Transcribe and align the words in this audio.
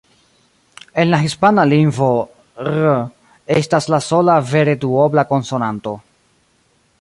En 1.01 1.09
la 1.11 1.19
hispana 1.23 1.65
lingvo 1.73 2.07
"rr" 2.63 2.95
estas 3.59 3.89
la 3.95 4.01
sola 4.07 4.39
vere 4.55 4.75
duobla 4.87 5.27
konsonanto. 5.35 5.95